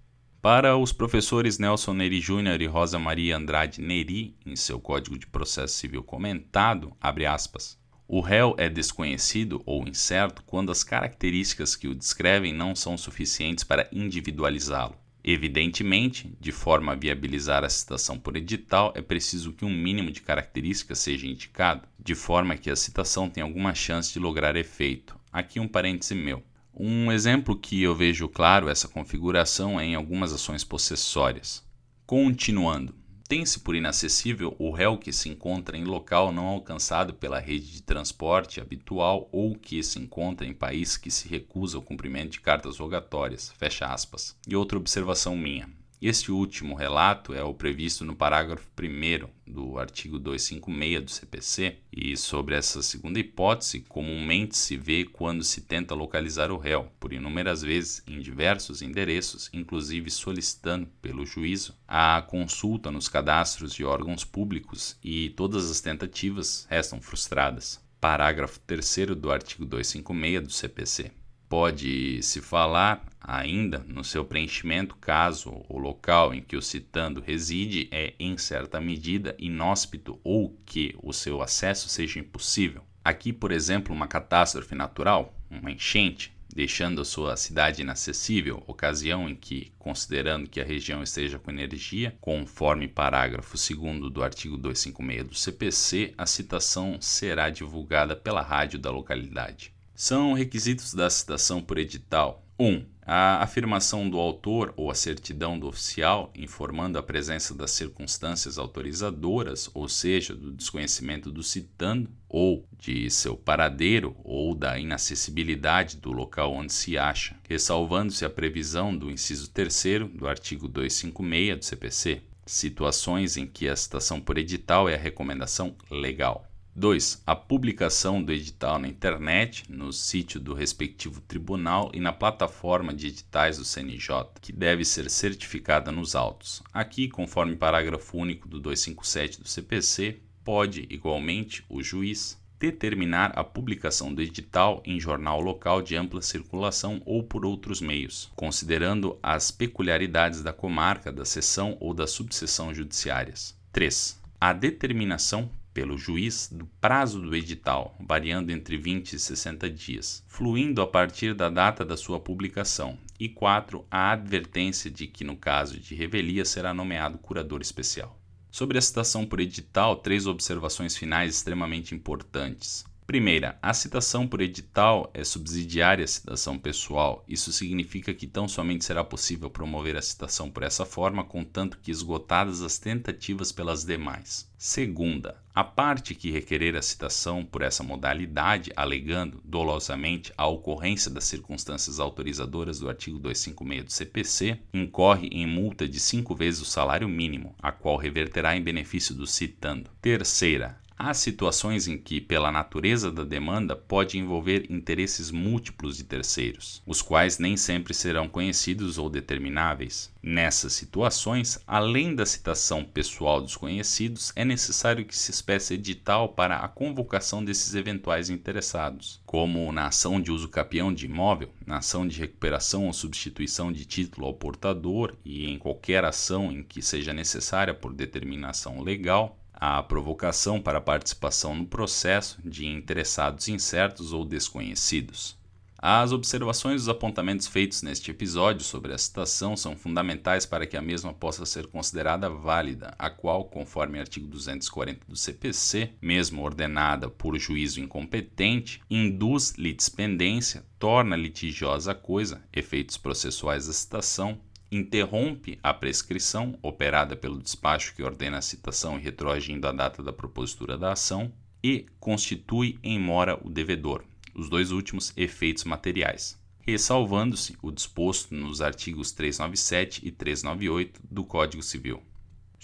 Para 0.40 0.76
os 0.76 0.92
professores 0.92 1.58
Nelson 1.58 1.92
Neri 1.92 2.20
Júnior 2.20 2.60
e 2.60 2.66
Rosa 2.66 2.98
Maria 2.98 3.36
Andrade 3.36 3.80
Neri, 3.80 4.34
em 4.44 4.56
seu 4.56 4.80
Código 4.80 5.16
de 5.16 5.26
Processo 5.26 5.76
Civil 5.76 6.02
comentado, 6.02 6.96
abre 7.00 7.26
aspas, 7.26 7.78
o 8.14 8.20
réu 8.20 8.54
é 8.58 8.68
desconhecido 8.68 9.62
ou 9.64 9.88
incerto 9.88 10.42
quando 10.44 10.70
as 10.70 10.84
características 10.84 11.74
que 11.74 11.88
o 11.88 11.94
descrevem 11.94 12.52
não 12.52 12.76
são 12.76 12.98
suficientes 12.98 13.64
para 13.64 13.88
individualizá-lo. 13.90 14.94
Evidentemente, 15.24 16.30
de 16.38 16.52
forma 16.52 16.92
a 16.92 16.94
viabilizar 16.94 17.64
a 17.64 17.70
citação 17.70 18.18
por 18.18 18.36
edital, 18.36 18.92
é 18.94 19.00
preciso 19.00 19.54
que 19.54 19.64
um 19.64 19.74
mínimo 19.74 20.10
de 20.10 20.20
características 20.20 20.98
seja 20.98 21.26
indicado, 21.26 21.88
de 21.98 22.14
forma 22.14 22.58
que 22.58 22.68
a 22.68 22.76
citação 22.76 23.30
tenha 23.30 23.46
alguma 23.46 23.74
chance 23.74 24.12
de 24.12 24.18
lograr 24.18 24.56
efeito. 24.56 25.18
Aqui 25.32 25.58
um 25.58 25.66
parêntese 25.66 26.14
meu. 26.14 26.42
Um 26.74 27.10
exemplo 27.10 27.56
que 27.56 27.82
eu 27.82 27.94
vejo 27.94 28.28
claro 28.28 28.68
essa 28.68 28.88
configuração 28.88 29.80
é 29.80 29.86
em 29.86 29.94
algumas 29.94 30.34
ações 30.34 30.62
possessórias. 30.62 31.64
Continuando, 32.04 32.94
tem-se 33.28 33.60
por 33.60 33.74
inacessível 33.74 34.54
o 34.58 34.70
réu 34.70 34.98
que 34.98 35.12
se 35.12 35.28
encontra 35.28 35.76
em 35.76 35.84
local 35.84 36.32
não 36.32 36.46
alcançado 36.46 37.14
pela 37.14 37.38
rede 37.38 37.72
de 37.72 37.82
transporte 37.82 38.60
habitual 38.60 39.28
ou 39.32 39.54
que 39.54 39.82
se 39.82 39.98
encontra 39.98 40.46
em 40.46 40.52
país 40.52 40.96
que 40.96 41.10
se 41.10 41.28
recusa 41.28 41.76
ao 41.76 41.82
cumprimento 41.82 42.32
de 42.32 42.40
cartas 42.40 42.78
rogatórias. 42.78 43.52
Fecha 43.58 43.86
aspas. 43.86 44.36
E 44.46 44.56
outra 44.56 44.78
observação 44.78 45.36
minha. 45.36 45.68
Este 46.04 46.32
último 46.32 46.74
relato 46.74 47.32
é 47.32 47.44
o 47.44 47.54
previsto 47.54 48.04
no 48.04 48.16
parágrafo 48.16 48.66
1 48.76 49.28
do 49.46 49.78
artigo 49.78 50.18
256 50.18 51.04
do 51.04 51.10
CPC, 51.12 51.76
e 51.92 52.16
sobre 52.16 52.56
essa 52.56 52.82
segunda 52.82 53.20
hipótese, 53.20 53.82
comumente 53.82 54.56
se 54.56 54.76
vê 54.76 55.04
quando 55.04 55.44
se 55.44 55.60
tenta 55.60 55.94
localizar 55.94 56.50
o 56.50 56.58
réu, 56.58 56.90
por 56.98 57.12
inúmeras 57.12 57.62
vezes 57.62 58.02
em 58.04 58.20
diversos 58.20 58.82
endereços, 58.82 59.48
inclusive 59.52 60.10
solicitando 60.10 60.88
pelo 61.00 61.24
juízo 61.24 61.72
a 61.86 62.20
consulta 62.20 62.90
nos 62.90 63.08
cadastros 63.08 63.72
de 63.72 63.84
órgãos 63.84 64.24
públicos, 64.24 64.98
e 65.04 65.30
todas 65.30 65.70
as 65.70 65.80
tentativas 65.80 66.66
restam 66.68 67.00
frustradas. 67.00 67.80
Parágrafo 68.00 68.58
3 68.66 69.06
do 69.16 69.30
artigo 69.30 69.64
256 69.64 70.42
do 70.42 70.52
CPC. 70.52 71.21
Pode-se 71.52 72.40
falar 72.40 73.04
ainda 73.20 73.84
no 73.86 74.02
seu 74.02 74.24
preenchimento 74.24 74.96
caso 74.96 75.62
o 75.68 75.78
local 75.78 76.32
em 76.32 76.40
que 76.40 76.56
o 76.56 76.62
citando 76.62 77.20
reside 77.20 77.90
é, 77.92 78.14
em 78.18 78.38
certa 78.38 78.80
medida, 78.80 79.36
inóspito 79.38 80.18
ou 80.24 80.58
que 80.64 80.96
o 81.02 81.12
seu 81.12 81.42
acesso 81.42 81.90
seja 81.90 82.18
impossível. 82.18 82.82
Aqui, 83.04 83.34
por 83.34 83.52
exemplo, 83.52 83.94
uma 83.94 84.06
catástrofe 84.06 84.74
natural, 84.74 85.38
uma 85.50 85.70
enchente, 85.70 86.34
deixando 86.48 87.02
a 87.02 87.04
sua 87.04 87.36
cidade 87.36 87.82
inacessível, 87.82 88.62
ocasião 88.66 89.28
em 89.28 89.34
que, 89.34 89.74
considerando 89.78 90.48
que 90.48 90.58
a 90.58 90.64
região 90.64 91.02
esteja 91.02 91.38
com 91.38 91.50
energia, 91.50 92.16
conforme 92.18 92.88
parágrafo 92.88 93.58
2 93.58 94.10
do 94.10 94.24
artigo 94.24 94.56
256 94.56 95.28
do 95.28 95.34
CPC, 95.34 96.14
a 96.16 96.24
citação 96.24 96.96
será 96.98 97.50
divulgada 97.50 98.16
pela 98.16 98.40
rádio 98.40 98.78
da 98.78 98.90
localidade. 98.90 99.74
São 99.94 100.32
requisitos 100.32 100.94
da 100.94 101.08
citação 101.10 101.62
por 101.62 101.78
edital: 101.78 102.44
1. 102.58 102.66
Um, 102.66 102.86
a 103.04 103.42
afirmação 103.42 104.08
do 104.08 104.18
autor 104.18 104.72
ou 104.76 104.90
a 104.90 104.94
certidão 104.94 105.58
do 105.58 105.66
oficial 105.66 106.32
informando 106.36 106.98
a 106.98 107.02
presença 107.02 107.52
das 107.52 107.72
circunstâncias 107.72 108.58
autorizadoras, 108.58 109.68
ou 109.74 109.88
seja, 109.88 110.34
do 110.34 110.52
desconhecimento 110.52 111.30
do 111.30 111.42
citando, 111.42 112.08
ou 112.28 112.64
de 112.78 113.10
seu 113.10 113.36
paradeiro 113.36 114.16
ou 114.22 114.54
da 114.54 114.78
inacessibilidade 114.78 115.96
do 115.96 116.12
local 116.12 116.54
onde 116.54 116.72
se 116.72 116.96
acha, 116.96 117.36
ressalvando-se 117.48 118.24
a 118.24 118.30
previsão 118.30 118.96
do 118.96 119.10
inciso 119.10 119.50
3 119.50 120.08
do 120.14 120.28
artigo 120.28 120.68
256 120.68 121.58
do 121.58 121.64
CPC, 121.64 122.22
situações 122.46 123.36
em 123.36 123.46
que 123.46 123.68
a 123.68 123.76
citação 123.76 124.20
por 124.20 124.38
edital 124.38 124.88
é 124.88 124.94
a 124.94 124.98
recomendação 124.98 125.74
legal. 125.90 126.51
2. 126.74 127.22
A 127.26 127.36
publicação 127.36 128.22
do 128.22 128.32
edital 128.32 128.78
na 128.78 128.88
internet, 128.88 129.64
no 129.68 129.92
sítio 129.92 130.40
do 130.40 130.54
respectivo 130.54 131.20
tribunal 131.20 131.90
e 131.92 132.00
na 132.00 132.14
plataforma 132.14 132.94
de 132.94 133.08
editais 133.08 133.58
do 133.58 133.64
CNJ, 133.64 134.26
que 134.40 134.52
deve 134.52 134.82
ser 134.82 135.10
certificada 135.10 135.92
nos 135.92 136.14
autos. 136.14 136.62
Aqui, 136.72 137.08
conforme 137.08 137.56
parágrafo 137.56 138.16
único 138.16 138.48
do 138.48 138.58
257 138.58 139.42
do 139.42 139.48
CPC, 139.48 140.18
pode, 140.42 140.86
igualmente, 140.88 141.62
o 141.68 141.82
juiz 141.82 142.40
determinar 142.58 143.32
a 143.36 143.44
publicação 143.44 144.14
do 144.14 144.22
edital 144.22 144.82
em 144.86 144.98
jornal 144.98 145.42
local 145.42 145.82
de 145.82 145.94
ampla 145.94 146.22
circulação 146.22 147.02
ou 147.04 147.22
por 147.22 147.44
outros 147.44 147.82
meios, 147.82 148.30
considerando 148.34 149.18
as 149.22 149.50
peculiaridades 149.50 150.42
da 150.42 150.54
comarca, 150.54 151.12
da 151.12 151.26
seção 151.26 151.76
ou 151.80 151.92
da 151.92 152.06
subseção 152.06 152.72
judiciárias. 152.72 153.54
3. 153.72 154.18
A 154.40 154.52
determinação 154.52 155.50
pelo 155.72 155.96
juiz 155.96 156.48
do 156.52 156.66
prazo 156.80 157.20
do 157.20 157.34
edital, 157.34 157.96
variando 158.00 158.50
entre 158.50 158.76
20 158.76 159.14
e 159.14 159.18
60 159.18 159.70
dias, 159.70 160.24
fluindo 160.28 160.82
a 160.82 160.86
partir 160.86 161.34
da 161.34 161.48
data 161.48 161.84
da 161.84 161.96
sua 161.96 162.20
publicação. 162.20 162.98
E 163.18 163.28
4. 163.28 163.84
A 163.90 164.12
advertência 164.12 164.90
de 164.90 165.06
que, 165.06 165.24
no 165.24 165.36
caso 165.36 165.78
de 165.78 165.94
revelia, 165.94 166.44
será 166.44 166.74
nomeado 166.74 167.18
curador 167.18 167.60
especial. 167.60 168.18
Sobre 168.50 168.76
a 168.76 168.82
citação 168.82 169.24
por 169.24 169.40
edital, 169.40 169.96
três 169.96 170.26
observações 170.26 170.96
finais 170.96 171.34
extremamente 171.36 171.94
importantes. 171.94 172.84
Primeira, 173.12 173.58
a 173.60 173.74
citação 173.74 174.26
por 174.26 174.40
edital 174.40 175.10
é 175.12 175.22
subsidiária 175.22 176.02
à 176.02 176.08
citação 176.08 176.58
pessoal. 176.58 177.22
Isso 177.28 177.52
significa 177.52 178.14
que 178.14 178.26
tão 178.26 178.48
somente 178.48 178.86
será 178.86 179.04
possível 179.04 179.50
promover 179.50 179.98
a 179.98 180.00
citação 180.00 180.50
por 180.50 180.62
essa 180.62 180.86
forma, 180.86 181.22
contanto 181.22 181.78
que 181.82 181.90
esgotadas 181.90 182.62
as 182.62 182.78
tentativas 182.78 183.52
pelas 183.52 183.84
demais. 183.84 184.50
Segunda, 184.56 185.36
a 185.54 185.62
parte 185.62 186.14
que 186.14 186.30
requerer 186.30 186.74
a 186.74 186.80
citação 186.80 187.44
por 187.44 187.60
essa 187.60 187.82
modalidade, 187.82 188.72
alegando 188.74 189.42
dolosamente 189.44 190.32
a 190.34 190.46
ocorrência 190.46 191.10
das 191.10 191.24
circunstâncias 191.24 192.00
autorizadoras 192.00 192.78
do 192.78 192.88
artigo 192.88 193.18
256 193.18 193.84
do 193.84 193.92
CPC, 193.92 194.58
incorre 194.72 195.28
em 195.32 195.46
multa 195.46 195.86
de 195.86 196.00
cinco 196.00 196.34
vezes 196.34 196.62
o 196.62 196.64
salário 196.64 197.08
mínimo, 197.08 197.54
a 197.60 197.70
qual 197.70 197.98
reverterá 197.98 198.56
em 198.56 198.62
benefício 198.62 199.14
do 199.14 199.26
citando. 199.26 199.90
Terceira, 200.00 200.80
Há 201.04 201.14
situações 201.14 201.88
em 201.88 201.98
que, 201.98 202.20
pela 202.20 202.52
natureza 202.52 203.10
da 203.10 203.24
demanda, 203.24 203.74
pode 203.74 204.16
envolver 204.16 204.70
interesses 204.70 205.32
múltiplos 205.32 205.96
de 205.96 206.04
terceiros, 206.04 206.80
os 206.86 207.02
quais 207.02 207.40
nem 207.40 207.56
sempre 207.56 207.92
serão 207.92 208.28
conhecidos 208.28 208.98
ou 208.98 209.10
determináveis. 209.10 210.12
Nessas 210.22 210.74
situações, 210.74 211.58
além 211.66 212.14
da 212.14 212.24
citação 212.24 212.84
pessoal 212.84 213.40
dos 213.40 213.56
conhecidos, 213.56 214.32
é 214.36 214.44
necessário 214.44 215.04
que 215.04 215.18
se 215.18 215.32
espécie 215.32 215.74
edital 215.74 216.28
para 216.28 216.58
a 216.58 216.68
convocação 216.68 217.44
desses 217.44 217.74
eventuais 217.74 218.30
interessados, 218.30 219.20
como 219.26 219.72
na 219.72 219.88
ação 219.88 220.20
de 220.20 220.30
uso 220.30 220.48
capião 220.48 220.94
de 220.94 221.06
imóvel, 221.06 221.52
na 221.66 221.78
ação 221.78 222.06
de 222.06 222.20
recuperação 222.20 222.86
ou 222.86 222.92
substituição 222.92 223.72
de 223.72 223.84
título 223.84 224.28
ao 224.28 224.34
portador 224.34 225.16
e 225.24 225.50
em 225.50 225.58
qualquer 225.58 226.04
ação 226.04 226.52
em 226.52 226.62
que 226.62 226.80
seja 226.80 227.12
necessária 227.12 227.74
por 227.74 227.92
determinação 227.92 228.80
legal, 228.80 229.41
a 229.64 229.80
provocação 229.80 230.60
para 230.60 230.80
participação 230.80 231.54
no 231.54 231.64
processo 231.64 232.36
de 232.44 232.66
interessados 232.66 233.46
incertos 233.46 234.12
ou 234.12 234.24
desconhecidos. 234.24 235.38
As 235.78 236.10
observações 236.10 236.80
e 236.80 236.82
os 236.82 236.88
apontamentos 236.88 237.46
feitos 237.46 237.80
neste 237.80 238.10
episódio 238.10 238.64
sobre 238.64 238.92
a 238.92 238.98
citação 238.98 239.56
são 239.56 239.76
fundamentais 239.76 240.44
para 240.44 240.66
que 240.66 240.76
a 240.76 240.82
mesma 240.82 241.14
possa 241.14 241.46
ser 241.46 241.68
considerada 241.68 242.28
válida, 242.28 242.92
a 242.98 243.08
qual, 243.08 243.44
conforme 243.44 244.00
artigo 244.00 244.26
240 244.26 245.06
do 245.06 245.14
CPC, 245.14 245.92
mesmo 246.02 246.42
ordenada 246.42 247.08
por 247.08 247.38
juízo 247.38 247.80
incompetente, 247.80 248.82
induz 248.90 249.54
litispendência, 249.56 250.64
torna 250.76 251.14
litigiosa 251.14 251.92
a 251.92 251.94
coisa, 251.94 252.42
efeitos 252.52 252.96
processuais 252.96 253.68
da 253.68 253.72
citação, 253.72 254.40
interrompe 254.72 255.58
a 255.62 255.74
prescrição 255.74 256.58
operada 256.62 257.14
pelo 257.14 257.38
despacho 257.38 257.94
que 257.94 258.02
ordena 258.02 258.38
a 258.38 258.42
citação 258.42 258.98
e 258.98 259.02
retroagindo 259.02 259.68
a 259.68 259.72
data 259.72 260.02
da 260.02 260.14
propositura 260.14 260.78
da 260.78 260.92
ação 260.92 261.30
e 261.62 261.84
constitui 262.00 262.78
em 262.82 262.98
mora 262.98 263.38
o 263.46 263.50
devedor, 263.50 264.02
os 264.34 264.48
dois 264.48 264.70
últimos 264.70 265.12
efeitos 265.14 265.64
materiais, 265.64 266.40
ressalvando-se 266.60 267.54
o 267.60 267.70
disposto 267.70 268.34
nos 268.34 268.62
artigos 268.62 269.12
397 269.12 270.08
e 270.08 270.10
398 270.10 271.02
do 271.08 271.22
Código 271.22 271.62
Civil. 271.62 272.02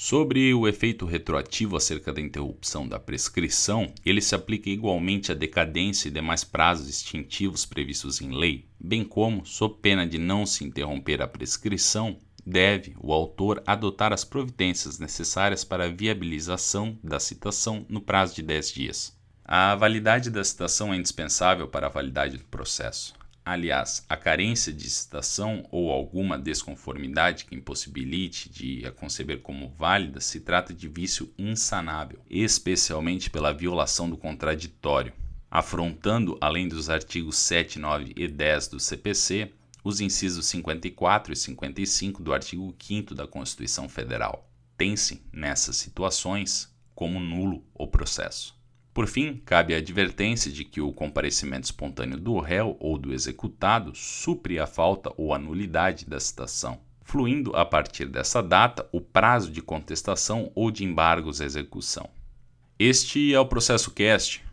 Sobre 0.00 0.54
o 0.54 0.68
efeito 0.68 1.04
retroativo 1.04 1.76
acerca 1.76 2.12
da 2.12 2.20
interrupção 2.20 2.86
da 2.86 3.00
prescrição, 3.00 3.92
ele 4.06 4.20
se 4.20 4.32
aplica 4.32 4.70
igualmente 4.70 5.32
à 5.32 5.34
decadência 5.34 6.06
e 6.06 6.12
demais 6.12 6.44
prazos 6.44 6.88
extintivos 6.88 7.66
previstos 7.66 8.20
em 8.20 8.30
lei, 8.30 8.64
bem 8.78 9.02
como, 9.02 9.44
sob 9.44 9.74
pena 9.82 10.06
de 10.06 10.16
não 10.16 10.46
se 10.46 10.62
interromper 10.62 11.20
a 11.20 11.26
prescrição, 11.26 12.16
deve 12.46 12.94
o 13.00 13.12
autor 13.12 13.60
adotar 13.66 14.12
as 14.12 14.22
providências 14.22 15.00
necessárias 15.00 15.64
para 15.64 15.86
a 15.86 15.90
viabilização 15.90 16.96
da 17.02 17.18
citação 17.18 17.84
no 17.88 18.00
prazo 18.00 18.36
de 18.36 18.42
10 18.42 18.72
dias. 18.72 19.18
A 19.44 19.74
validade 19.74 20.30
da 20.30 20.44
citação 20.44 20.94
é 20.94 20.96
indispensável 20.96 21.66
para 21.66 21.88
a 21.88 21.90
validade 21.90 22.36
do 22.36 22.44
processo. 22.44 23.17
Aliás, 23.50 24.04
a 24.10 24.14
carência 24.14 24.70
de 24.70 24.90
citação 24.90 25.66
ou 25.70 25.90
alguma 25.90 26.38
desconformidade 26.38 27.46
que 27.46 27.54
impossibilite 27.54 28.50
de 28.50 28.86
a 28.86 28.92
conceber 28.92 29.40
como 29.40 29.70
válida 29.70 30.20
se 30.20 30.40
trata 30.40 30.74
de 30.74 30.86
vício 30.86 31.32
insanável, 31.38 32.20
especialmente 32.28 33.30
pela 33.30 33.54
violação 33.54 34.10
do 34.10 34.18
contraditório, 34.18 35.14
afrontando, 35.50 36.36
além 36.42 36.68
dos 36.68 36.90
artigos 36.90 37.38
7, 37.38 37.78
9 37.78 38.12
e 38.14 38.28
10 38.28 38.68
do 38.68 38.78
CPC, 38.78 39.50
os 39.82 40.02
incisos 40.02 40.44
54 40.44 41.32
e 41.32 41.36
55 41.36 42.22
do 42.22 42.34
artigo 42.34 42.76
5 42.78 43.14
da 43.14 43.26
Constituição 43.26 43.88
Federal. 43.88 44.46
Tem-se, 44.76 45.22
nessas 45.32 45.78
situações, 45.78 46.70
como 46.94 47.18
nulo 47.18 47.64
o 47.72 47.86
processo. 47.86 48.57
Por 48.98 49.06
fim, 49.06 49.40
cabe 49.46 49.72
a 49.72 49.78
advertência 49.78 50.50
de 50.50 50.64
que 50.64 50.80
o 50.80 50.92
comparecimento 50.92 51.66
espontâneo 51.66 52.18
do 52.18 52.40
réu 52.40 52.76
ou 52.80 52.98
do 52.98 53.12
executado 53.12 53.94
supre 53.94 54.58
a 54.58 54.66
falta 54.66 55.12
ou 55.16 55.32
a 55.32 55.38
nulidade 55.38 56.04
da 56.04 56.18
citação, 56.18 56.80
fluindo 57.04 57.54
a 57.54 57.64
partir 57.64 58.06
dessa 58.06 58.42
data 58.42 58.88
o 58.90 59.00
prazo 59.00 59.52
de 59.52 59.62
contestação 59.62 60.50
ou 60.52 60.68
de 60.68 60.84
embargos 60.84 61.40
à 61.40 61.44
execução. 61.44 62.10
Este 62.76 63.32
é 63.32 63.38
o 63.38 63.46
processo 63.46 63.92
cast. 63.92 64.44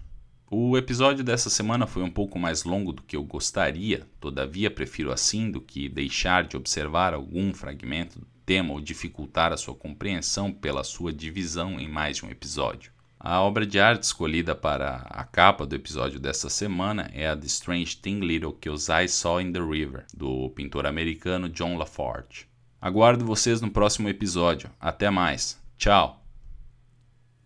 O 0.51 0.77
episódio 0.77 1.23
dessa 1.23 1.49
semana 1.49 1.87
foi 1.87 2.03
um 2.03 2.11
pouco 2.11 2.37
mais 2.37 2.63
longo 2.63 2.93
do 2.93 3.01
que 3.01 3.15
eu 3.15 3.23
gostaria, 3.23 4.07
todavia 4.19 4.69
prefiro 4.69 5.11
assim 5.11 5.49
do 5.49 5.59
que 5.59 5.89
deixar 5.89 6.43
de 6.43 6.55
observar 6.55 7.15
algum 7.15 7.51
fragmento 7.51 8.19
do 8.19 8.27
tema 8.45 8.73
ou 8.73 8.79
dificultar 8.79 9.51
a 9.51 9.57
sua 9.57 9.73
compreensão 9.73 10.51
pela 10.51 10.83
sua 10.83 11.11
divisão 11.11 11.79
em 11.79 11.89
mais 11.89 12.17
de 12.17 12.25
um 12.27 12.29
episódio. 12.29 12.93
A 13.27 13.41
obra 13.41 13.65
de 13.65 13.79
arte 13.79 14.03
escolhida 14.03 14.53
para 14.53 14.97
a 15.09 15.23
capa 15.23 15.65
do 15.65 15.73
episódio 15.73 16.19
desta 16.19 16.47
semana 16.47 17.09
é 17.11 17.27
a 17.27 17.35
The 17.35 17.47
Strange 17.47 17.97
Thing 17.97 18.19
Little 18.19 18.53
que 18.53 18.69
os 18.69 18.87
I 18.87 19.07
Saw 19.07 19.41
in 19.41 19.51
the 19.51 19.59
River, 19.59 20.05
do 20.13 20.51
pintor 20.51 20.85
americano 20.85 21.49
John 21.49 21.75
LaForge. 21.75 22.47
Aguardo 22.79 23.25
vocês 23.25 23.61
no 23.61 23.71
próximo 23.71 24.09
episódio. 24.09 24.69
Até 24.79 25.09
mais. 25.09 25.59
Tchau! 25.75 26.24